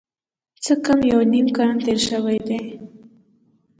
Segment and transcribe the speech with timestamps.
[0.63, 2.61] څه کم یو نیم قرن تېر شوی دی.